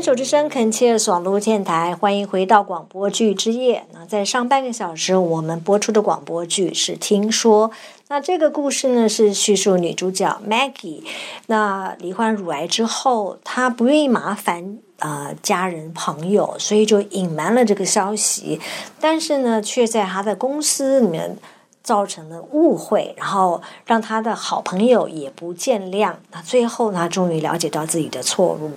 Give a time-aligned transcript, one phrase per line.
[0.00, 3.84] 牵手之声，恳切网络电台，欢迎回到广播剧之夜。
[3.92, 7.68] 那在上半个小时，我们播出的广播剧是《听说》。
[8.08, 11.02] 那这个故事呢，是叙述女主角 Maggie，
[11.48, 18.58] 那罹患乳癌之后，她不愿意麻烦呃家人朋友，所以就隐瞒了这个消息。
[18.98, 21.36] 但是呢，却在她的公司里面
[21.82, 26.14] 造成了误会，然后让她的好朋友也不见谅。
[26.30, 28.70] 那最后呢，终于了解到自己的错误。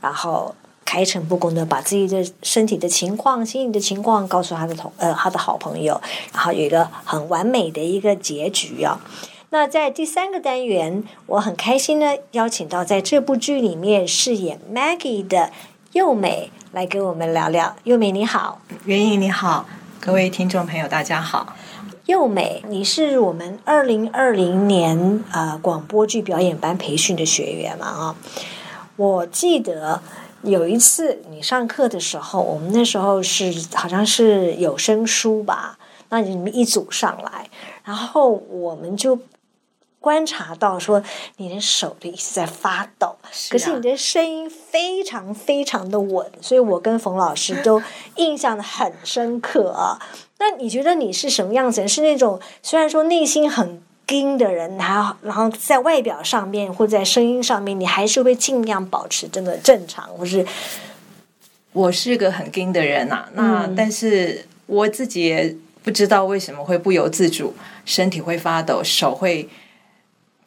[0.00, 0.54] 然后
[0.90, 6.00] 开诚布公的把自己的身体的情况、心理的情况告诉他的同呃他的好朋友，
[6.34, 8.98] 然后有一个很完美的一个结局啊。
[9.50, 15.52] 那在第三个单元，我很开心呢，邀请到在这部剧里面饰演 Maggie 的
[15.92, 17.76] 幼美来跟我们聊聊。
[17.84, 19.66] 幼美你好，袁颖你好，
[20.00, 21.54] 各位听众朋友大家好。
[22.06, 28.16] 幼美，你是我们二零二零年呃广播剧表演班培训的学员嘛啊？
[28.96, 30.02] 我记得
[30.42, 37.48] 有一次你上课的时候，我们那时候是好像是有声书吧，那你们一组上来，
[37.84, 39.18] 然后我们就
[40.00, 41.02] 观察到说
[41.36, 43.16] 你的手一直在发抖，
[43.50, 47.82] 可是你的声音非常非常的稳，所以我跟冯老师都
[48.16, 50.00] 印象很深刻啊。
[50.38, 51.86] 那你觉得你是什么样子？
[51.86, 53.82] 是那种虽然说内心很。
[54.10, 60.46] 硬的人，他然后在外表上面或在声音上面，你还是会尽量保持真的正常，或是
[61.72, 63.26] 我是个很硬的人呐。
[63.34, 69.48] 那但是我自己也不知道为什么会不由自主，身体会发抖，手会。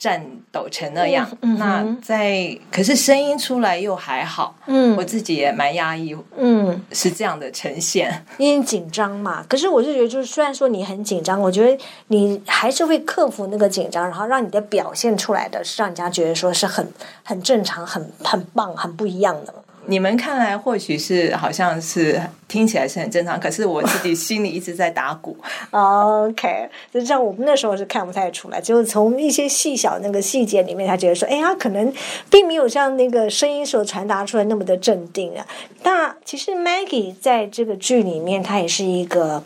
[0.03, 1.25] 颤抖成那样，
[1.57, 9.45] 那在可是声音出来又还好，嗯，我自己也蛮压抑，嗯，是这样的呈现，因为紧张嘛。
[9.47, 16.85] 可是我是觉得，就是虽然说你很紧张，我觉得你还是会克服那个紧张，然后让你的表现出来的是让人家觉得说是很
[17.23, 19.53] 很正常、很很棒、很不一样的。
[19.87, 25.35] 你们看来或许是好像是听起来是很正常，可是我自己心里一直在打鼓。
[25.71, 31.91] OK，就这样，我们那时候是看不太出来，就是从一些细小那个细节里面，他觉得说，哎呀，可能
[32.29, 35.45] 并没有像那个声音所传达出来那么的镇定啊。
[35.83, 39.43] 那其实 Maggie 在这个剧里面，她也是一个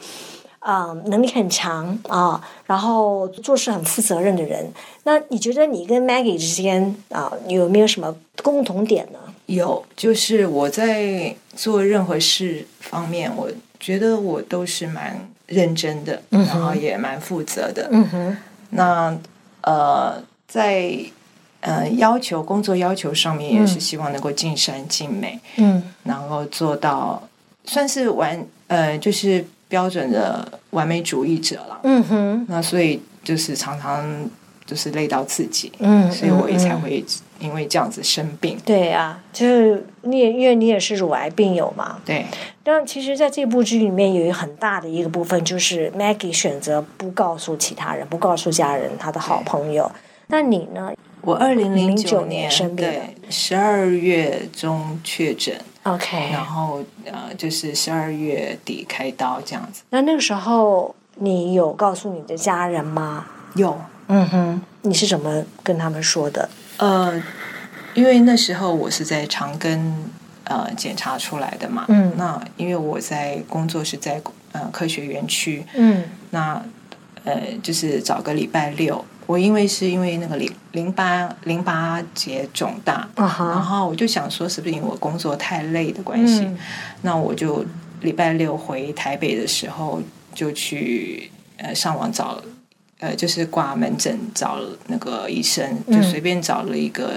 [0.60, 4.72] 啊能力很强啊，然后做事很负责任的人。
[5.04, 9.20] 那你觉得你跟 Maggie 之间啊，有没有什么共同点呢？
[9.46, 17.88] 有，就是我在做任何事方面，我觉得我都是蛮认真的，然后也蛮负责的。
[17.92, 18.38] 嗯哼，
[18.72, 19.18] 那
[19.62, 21.00] 呃，在
[21.62, 25.40] 呃要求工作要求上面，也是希望能够尽善尽美。
[25.56, 27.26] 嗯，然后做到
[27.64, 31.80] 算是完呃，就是标准的完美主义者了。
[31.84, 34.30] 嗯哼，那所以就是常常
[34.66, 35.72] 就是累到自己。
[35.80, 37.04] 嗯，所以我也才会。
[37.40, 42.26] 因为这样子生病，对啊，就是你也因为你也是乳癌病友嘛，对。
[42.64, 49.92] 但其实，在这部剧里面，有一很大的一个部分，就是 Maggie 选择不告诉其他人，不告诉家人，他的好朋友。
[50.30, 50.92] 那你呢？
[51.22, 52.92] 我二零零九年生病，
[53.30, 55.54] 十二月中确诊
[55.94, 59.84] ，OK，然后呃，就是十二月底开刀这样子。
[59.90, 63.26] 那那个时候，你有告诉你的家人吗？
[63.56, 66.48] 有，嗯哼，你是怎么跟他们说的？
[66.78, 67.22] 呃，
[67.94, 69.80] 因为那时候我是在长庚
[70.44, 74.22] 呃检查出来的嘛，嗯，那因为我在工作是在
[74.52, 76.62] 呃科学园区，嗯，那
[77.24, 80.38] 呃就是找个礼拜六，我因为是因为那个
[80.72, 86.48] 淋淋巴淋巴结肿大，然后我就想说是不是因为我工作太累的关系，
[87.02, 87.66] 那我就
[88.02, 90.02] 礼拜六回台北的时候
[90.34, 92.42] 就去呃上网找。
[93.00, 97.12] 呃，就是挂门诊找那个医生，就随便找了一个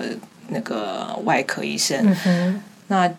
[0.49, 2.14] 那个外科医生。
[2.88, 3.11] 那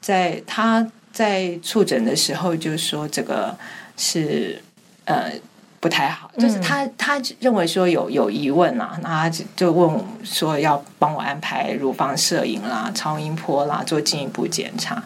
[0.00, 3.56] 在他在触诊的时候就说这个
[3.96, 4.60] 是
[5.04, 5.30] 呃
[5.80, 15.02] 不太好，就是他他认为说有有疑问啦，那他就就问说要帮我安排乳房摄影啦、超音波啦，做进一步检查。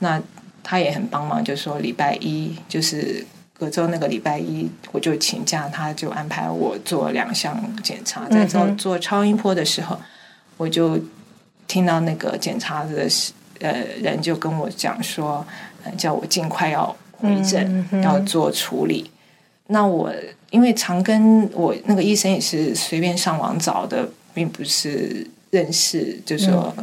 [0.00, 0.20] 那
[0.62, 3.26] 他也很帮忙，就说礼拜一就是。
[3.60, 8.24] 隔周那个礼拜一，我就请假，他就安排我做两项检查。
[8.28, 9.98] 在做做超音波的时候，
[10.56, 10.96] 我就
[11.66, 13.08] 听到那个检查的
[13.58, 15.44] 呃人就跟我讲说，
[15.96, 19.10] 叫我尽快要回诊，要做处理。
[19.68, 20.12] 那我
[20.50, 26.74] 因为常跟我那个医生也是随便上网找的，并不是认识，就说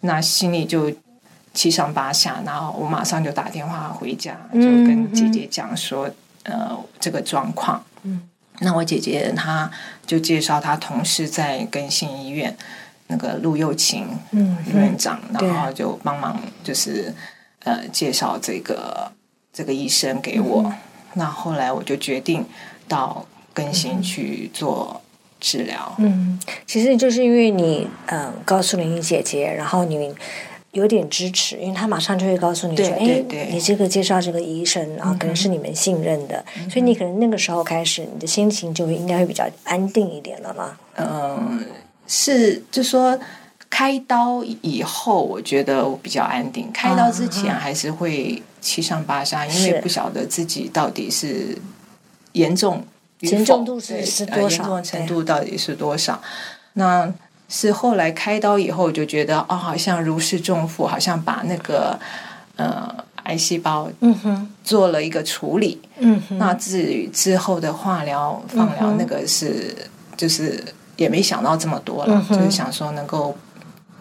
[0.00, 0.90] 那心里就。
[1.56, 6.10] 七上八下，然后我马上就打电话回家，就跟姐姐讲说，
[6.42, 7.80] 呃，这个状况。
[8.02, 8.28] 嗯，
[8.58, 9.70] 那我姐姐她
[10.04, 12.56] 就介绍她同事在更新医院，
[13.06, 17.14] 那个陆幼琴嗯院长，然后就帮忙就是
[17.60, 19.12] 呃介绍这个
[19.52, 20.72] 这个医生给我。
[21.14, 22.44] 那后来我就决定
[22.86, 25.00] 到更新去做
[25.40, 25.94] 治疗。
[25.98, 30.14] 嗯，其实就是因为你嗯告诉了你姐姐，然后你
[30.72, 41.64] 有点支持，因为她马上就会告诉你说：“哎，你这个介绍这个医生啊，可能是你们信任的，所以你可能那个时候开始，你的心情就会应该会比较安定一点了嘛。”嗯，
[42.08, 43.16] 是，就说
[43.76, 46.70] 开刀以后，我觉得我比较安定。
[46.72, 51.58] 开刀之前还是会七上八下，因为不晓得自己到底是
[52.34, 52.84] 严重
[53.18, 56.22] 严重度是是多少，严重程度到底是多少。
[56.74, 57.12] 那
[57.48, 61.98] 是后来开刀以后，就觉得哦，好像如释重负，好像把那个
[62.54, 62.94] 呃
[63.24, 66.38] 癌细胞嗯哼做了一个处理嗯哼。
[66.38, 69.74] 那至于之后的化疗、放疗，那个是
[70.16, 70.62] 就是。
[70.96, 73.36] 也没想到这么多了，就是想说能够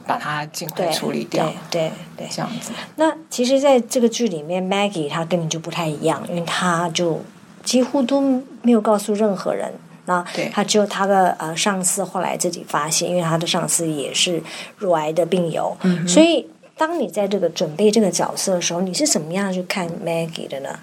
[0.06, 2.72] 把它尽快处理掉，对对，这样子。
[2.98, 7.22] 那其实，在这个剧里面，Maggie 她跟你就不太一样，因为她就
[7.64, 8.22] 几乎都
[8.62, 9.72] 没有告诉任何人。
[10.06, 10.22] 那
[10.52, 14.44] 他只有他的呃上司后来自己发现，因为他的上司也是
[14.78, 15.78] 乳癌的病友。
[15.84, 16.46] 嗯所以，
[16.78, 20.78] 当你在这个准备这个角色的时候，你是怎么样去看 Maggie 的呢？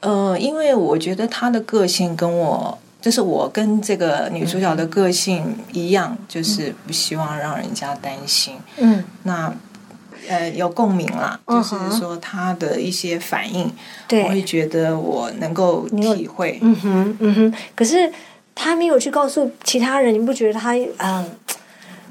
[0.00, 2.78] 呃，因为我觉得他的个性跟我。
[3.06, 8.54] 就是我跟这个女主角的个性一样，就是不希望让人家担心。
[8.78, 9.54] 嗯，那
[10.28, 13.70] 呃有共鸣啦，就是说她的一些反应，
[14.24, 16.58] 我会觉得我能够体会。
[16.60, 17.54] 嗯哼，嗯哼。
[17.76, 18.12] 可是
[18.56, 21.30] 她没有去告诉其他人，你不觉得她嗯？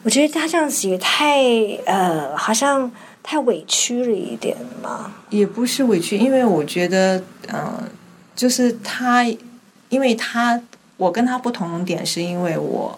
[0.04, 1.44] 我觉得她这样子也太
[1.86, 2.90] 呃，好像
[3.22, 5.12] 太委屈了一点嘛。
[5.30, 7.22] 也不是委屈，因为我觉得
[7.52, 7.84] 嗯，
[8.34, 9.26] 就是她，
[9.90, 10.62] 因为她。
[10.98, 12.98] 我跟他不同点是因为我，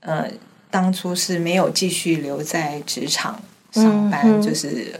[0.00, 0.26] 呃，
[0.70, 3.42] 当初是没有继续留在职场
[3.72, 4.98] 上班，就是，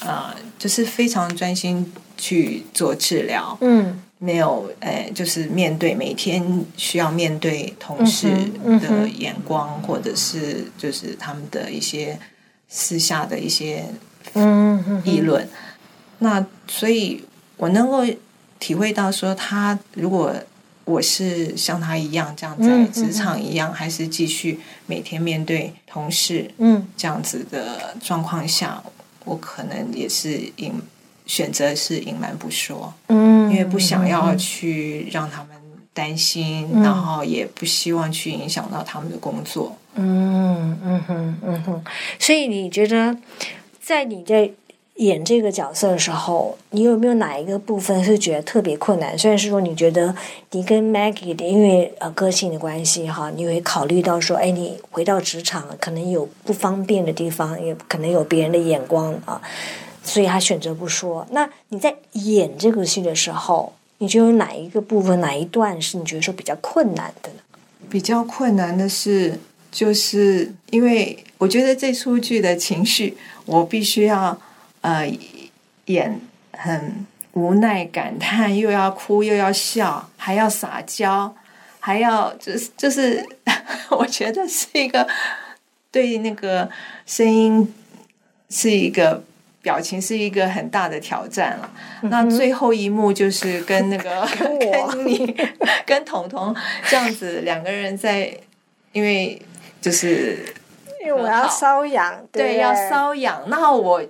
[0.00, 8.30] 呃，就是非常专心去做治疗，嗯，没有，呃，就是面对每天需要面对同事
[8.80, 12.18] 的眼光，或者是就是他们的一些
[12.68, 13.84] 私下的一些
[14.32, 15.46] 嗯议论，
[16.20, 17.22] 那所以
[17.58, 18.02] 我能够
[18.58, 20.34] 体会到说他如果。
[20.84, 26.86] 我是像他一样这样在职场一样，还是继续每天面对同事嗯。
[26.96, 28.82] 这样子的状况下，
[29.24, 30.72] 我可能也是隐
[31.26, 35.50] 选择是隐瞒不说，嗯，因为不想要去让他们
[35.92, 41.82] 担心，然后也不希望去影响到他们的工作，嗯嗯哼嗯哼，
[42.18, 43.16] 所以你觉得
[43.80, 44.50] 在你在。
[44.96, 49.18] 演这个角色的时候，你有没有哪一个部分是觉得特别困难？
[49.18, 50.14] 虽然是说你觉得
[50.52, 59.42] 你跟 Maggie 的因为呃个性的关系哈，你会考虑到说，哎，你回到职场可能有不方便的地方，也可能有别人的眼光啊，
[60.04, 61.26] 所以他选择不说。
[61.32, 67.36] 那你在演这个戏的时候，你觉得有哪一个部分、哪一段是你觉得说比较困难的呢？
[67.90, 69.40] 比较困难的是，
[69.72, 73.16] 就是因为我觉得这出剧的情绪，
[73.46, 74.38] 我必须要。
[74.84, 75.10] 呃，
[75.86, 76.20] 演
[76.52, 81.34] 很无奈、感叹，又要哭，又要笑，还要撒娇，
[81.80, 83.26] 还要就是就是，
[83.88, 85.08] 我觉得是一个
[85.90, 86.68] 对那个
[87.06, 87.74] 声音
[88.50, 89.24] 是一个
[89.62, 91.70] 表情是一个很大的挑战了。
[92.02, 95.34] 那最后一幕就是跟那个 跟你
[95.86, 96.54] 跟彤彤
[96.90, 98.30] 这样子两个人在，
[98.92, 99.40] 因为
[99.80, 100.54] 就是
[101.00, 104.02] 因为我要瘙痒，对，要瘙痒，那我。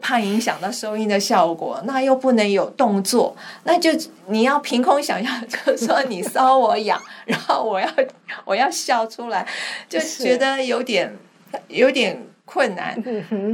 [0.00, 3.90] 怕影响到收音的效果，那又不能有动作，那就
[4.26, 7.88] 你要凭空想象，就说你搔我痒， 然后我要
[8.44, 9.46] 我要笑出来，
[9.88, 11.12] 就觉得有点
[11.66, 12.96] 有点困难。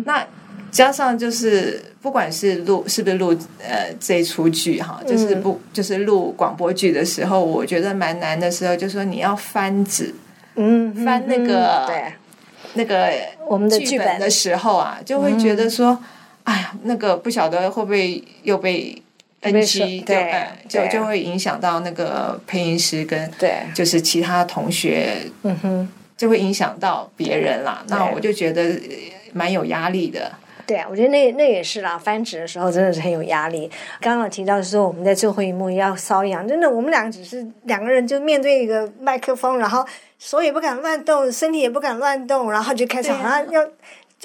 [0.04, 0.26] 那
[0.70, 10.14] 加上就是不管是录是不是录呃这出剧哈，就是不就是录广播剧的时候，我觉得蛮难的时候，就说你要翻纸，
[10.56, 12.12] 嗯，翻那个对
[12.74, 13.10] 那个
[13.46, 15.98] 我们的剧本的时候啊，就会觉得说。
[16.44, 19.02] 哎呀，那个不晓得会不会又被
[19.40, 27.82] NG，对，就就会影响到那个配音师跟对，就是其他同学，嗯哼，就会影响到别人啦。
[27.88, 28.78] 那我就觉得
[29.32, 30.32] 蛮有压力的。
[30.66, 33.70] 对啊，我觉得那那也是啦，翻纸的时候真的是很有压力。
[34.00, 39.86] 刚刚提到说我们在最后一幕要瘙痒，真的，我们两个只是两个人就面对一个麦克风，然后
[40.18, 43.66] 手也不敢乱动，身体也不敢乱动，然后就开始好像要。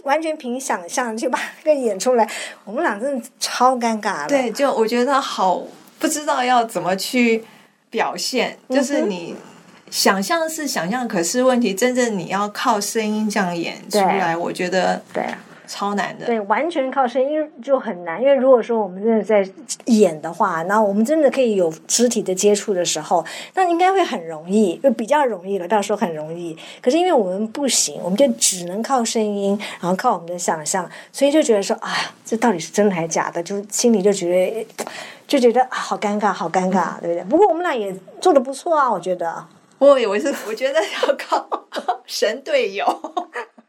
[0.03, 2.29] 完全凭想象就把那个演出来，
[2.65, 4.29] 我们俩真的超尴尬的。
[4.29, 5.61] 对，就我觉得好
[5.97, 7.43] 不知道要怎么去
[7.89, 9.35] 表现，就是你
[9.89, 15.23] 想象是想象，可是问题真正你要靠声音这样演出来，我觉得对。
[15.69, 18.19] 超难的，对，完全靠声音就很难。
[18.19, 19.47] 因为如果说我们真的在
[19.85, 23.23] 演的话，那我们真的可以有肢体的接触的时候，
[23.53, 25.67] 那应该会很容易，就比较容易了。
[25.67, 31.91] 到时候很容易，可是因为我们不行，我们就只能靠声音，然后靠我们的想象，所以就觉得说，啊，
[32.25, 33.43] 这到底是真的还是假的？
[33.43, 34.85] 就心里就觉得，
[35.27, 37.23] 就觉得好尴尬，好尴尬，对不对？
[37.25, 39.45] 不过我们俩也做的不错啊，我觉得。
[39.77, 41.47] 我以为是，我觉得要靠
[42.05, 42.85] 神队友。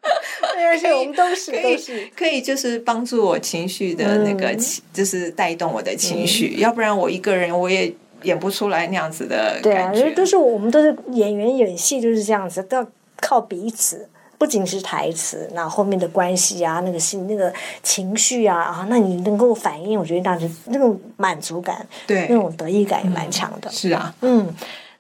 [0.55, 1.77] 对，而且我们都是可以
[2.17, 4.57] 可以，就是帮助我情绪的那个，
[4.93, 6.57] 就是带动我的情绪。
[6.59, 7.93] 要不然我一个人我也
[8.23, 10.11] 演不出来那样子的感觉。
[10.13, 12.87] 都是我们都是演员演戏就是这样子，都要
[13.21, 17.53] 靠彼此，不仅是台词，那后面的关系啊，那个心那个
[17.83, 23.71] 情绪啊啊，那你能够反应，我觉得当时那种满足感，对那种得意感也蛮强的。
[23.71, 24.49] 是啊，嗯，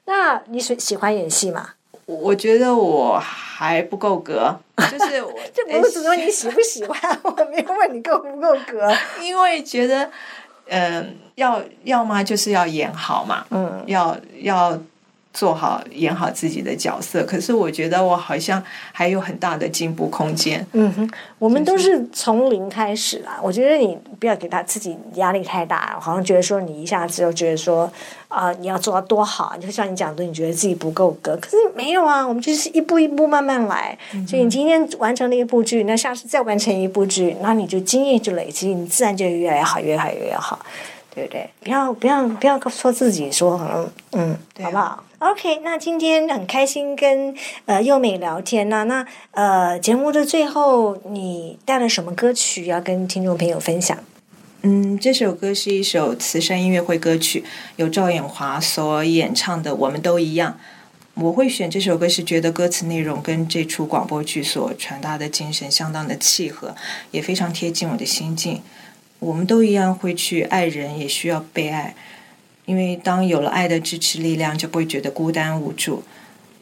[0.04, 1.70] 那你喜喜欢演戏吗？
[2.16, 10.10] 我觉得我还不够格，就是 我这不是说你 喜不喜欢，我没有问你够不够格，因为觉得，
[10.68, 14.78] 嗯，要要么就是要演好嘛，嗯，要要。
[15.32, 20.66] 做好演好自己的角色，可是我觉得我好像还有很大的进步空间。
[20.72, 23.38] 嗯哼，我们都是从零开始啦。
[23.40, 27.90] 我觉得你不要给他自己压力太大，好像觉得说你一下子就觉得说
[28.26, 31.36] 啊，你要做到多好，就像你讲的，你觉得自己不够格。
[31.36, 33.96] 可是没有啊，我们就是一步一步慢慢来。
[34.26, 40.58] 所以你今天完成了一部剧，那下次再完成一部剧，那你就经验就累积，你自然就越来越好，越来越好。
[41.14, 41.50] 对不对？
[41.62, 47.34] 不要不要不要说自己说嗯嗯，好不好？OK，那今天很开心跟
[47.66, 48.84] 呃优美聊天呢。
[48.84, 53.98] 那呃节目的最后，你带了什么歌曲要跟听众朋友分享？
[54.62, 57.42] 嗯，这首歌是一首慈善音乐会歌曲，
[57.76, 60.52] 由赵衍华所演唱的《我们都一样》。
[61.14, 66.74] 我会选这首歌是觉得歌词内容跟这出广播剧所传达的精神相当的契合，
[67.10, 68.62] 也非常贴近我的心境。
[69.20, 71.94] 我们都一样会去爱人，也需要被爱，
[72.64, 76.02] 因为当有了爱的支持力量，就不会觉得孤单无助。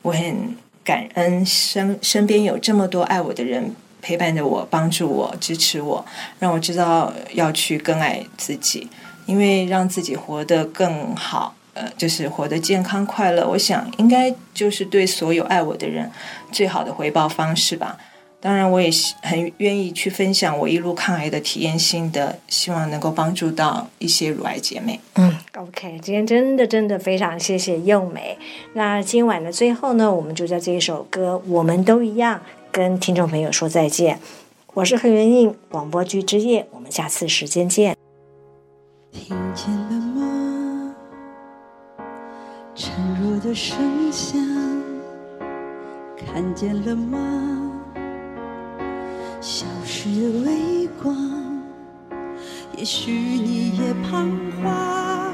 [0.03, 6.05] 我很感恩身身边有这么多爱我的人陪伴着我，帮助我，支持我，
[6.39, 8.89] 让我知道要去更爱自己，
[9.27, 13.47] 因为让自己活得更好，呃，就是活得健康快乐。
[13.49, 16.11] 我想应该就是对所有爱我的人
[16.51, 17.99] 最好的回报方式吧。
[18.41, 18.89] 当然，我也
[19.23, 25.01] 很愿意去分享我一路抗癌的体验心得，希望能够帮助到一些乳癌姐妹。
[25.17, 28.39] 嗯，OK，今天真的真的非常谢谢幼美。
[28.75, 32.39] 那今晚的最后呢，我们就在这一首歌《我们都一样》
[32.71, 34.21] 跟听众朋友说再见。
[34.75, 37.97] 我是何元应，广播剧之夜，我们下次时间见。
[39.11, 40.95] 听见了吗？
[42.77, 43.77] 沉弱的声
[44.13, 44.41] 响，
[46.17, 47.68] 看见了吗？
[49.41, 51.17] 消失的微光，
[52.77, 54.29] 也许你也彷
[54.61, 55.33] 徨，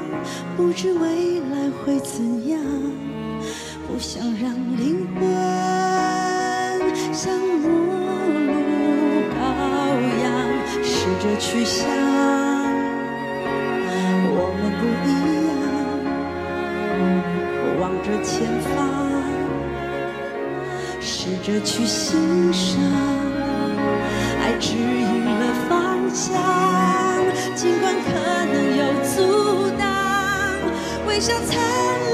[0.55, 2.61] 不知未来会怎样。
[3.87, 5.21] 不想让灵魂
[7.13, 7.69] 像陌
[8.45, 8.51] 路
[9.33, 9.35] 羔
[10.23, 10.25] 羊，
[10.83, 11.87] 试着去想，
[14.27, 15.09] 我们不一
[15.49, 15.51] 样。
[17.79, 18.75] 望着前方，
[21.01, 23.34] 试着去欣赏。
[24.75, 26.35] 指引了方向，
[27.55, 28.11] 尽管可
[28.51, 28.83] 能有
[29.15, 29.87] 阻挡，
[31.07, 31.55] 微笑灿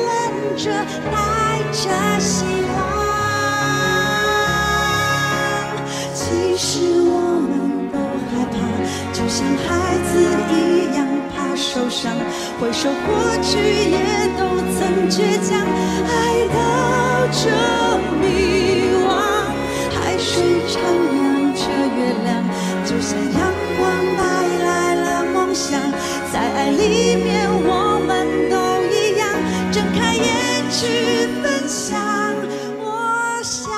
[0.06, 0.10] 烂
[0.56, 0.70] 着，
[1.12, 1.18] 带
[1.72, 1.84] 着
[2.20, 2.78] 希望。
[6.14, 6.22] 其
[6.56, 7.12] 实我
[7.50, 7.52] 们
[7.92, 7.98] 都
[8.30, 8.54] 害怕，
[9.12, 9.68] 就像孩
[10.06, 10.12] 子
[10.54, 10.54] 一
[10.96, 11.00] 样
[11.34, 12.14] 怕受伤，
[12.60, 13.10] 回首过
[13.42, 13.58] 去
[13.90, 13.98] 也
[14.38, 14.40] 都
[14.78, 15.18] 曾倔
[15.50, 15.50] 强，
[16.06, 16.56] 爱到
[17.32, 17.42] 这
[18.22, 18.24] 迷
[19.02, 19.10] 惘，
[19.96, 20.30] 海水
[20.68, 21.60] 徜徉着。
[21.94, 22.30] 月亮
[22.92, 24.22] 就像阳光带
[24.66, 25.80] 来了梦想，
[26.30, 29.32] 在爱里面我们都一样，
[29.72, 31.98] 睁开眼去分享。
[32.82, 33.72] 我想，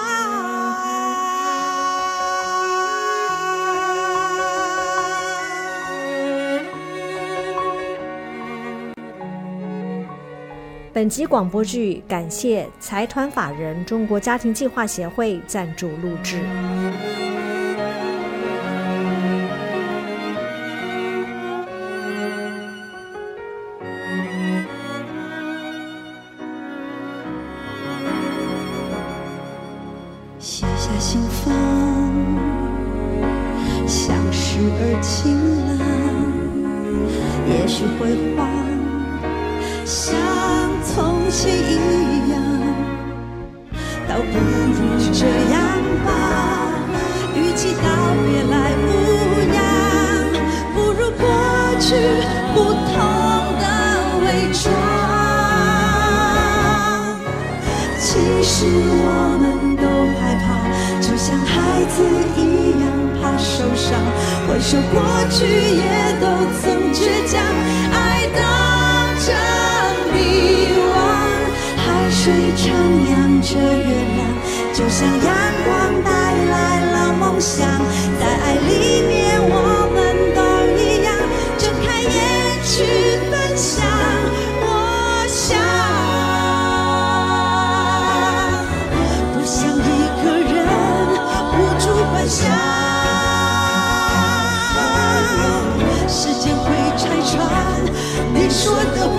[10.91, 16.41] 本集广播剧感谢财团法人中国家庭计划协会赞助录制。
[40.05, 40.19] 像
[40.83, 42.35] 从前一样，
[44.05, 44.77] 倒不如
[45.13, 45.55] 这样
[46.05, 46.11] 吧，
[47.33, 47.87] 与其道
[48.25, 48.85] 别来无
[49.53, 49.63] 恙，
[50.75, 51.23] 不如过
[51.79, 51.95] 去
[52.53, 52.93] 不同
[53.61, 53.63] 的
[54.25, 54.61] 伪装。
[57.97, 58.03] 其
[58.43, 59.07] 实我
[59.39, 59.43] 们
[59.77, 59.87] 都
[60.19, 60.45] 害怕，
[60.99, 61.55] 就像孩
[61.85, 61.95] 子
[62.35, 62.41] 一
[62.81, 62.83] 样
[63.21, 63.87] 怕受伤，
[64.49, 65.81] 回首过去也
[66.19, 66.27] 都
[66.59, 67.39] 曾倔强，
[67.93, 68.43] 爱到
[69.25, 69.31] 这
[70.11, 70.17] 迷
[70.91, 70.93] 惘。
[71.77, 72.21] 海水
[72.57, 72.61] 徜
[73.07, 73.11] 徉
[73.41, 74.19] 着月亮，
[74.73, 75.27] 就像阳
[75.65, 75.69] 光
[76.03, 76.11] 带
[76.51, 76.53] 来
[76.91, 77.65] 了梦想，
[78.19, 79.22] 在爱里面
[98.53, 99.17] 说的话。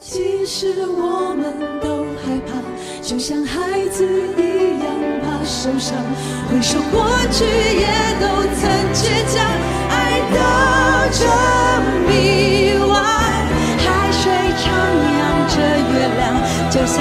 [0.00, 2.50] 其实我们都害怕，
[3.00, 4.04] 就像孩子
[4.36, 4.86] 一样
[5.22, 5.96] 怕受伤。
[6.50, 7.86] 回首过去，也
[8.20, 8.26] 都
[8.58, 9.00] 曾倔
[9.32, 9.34] 强，
[9.90, 9.94] 爱
[10.34, 10.36] 到
[11.12, 11.20] 这
[12.08, 12.92] 迷惘。
[13.78, 14.22] 海水
[14.58, 14.64] 徜
[15.06, 15.14] 徉
[15.54, 15.56] 着
[15.92, 16.26] 月亮，
[16.68, 16.96] 就像